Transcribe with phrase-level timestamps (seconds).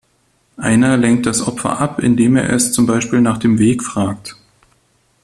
[0.57, 4.35] Einer lenkt das Opfer ab, indem er es zum Beispiel nach dem Weg fragt.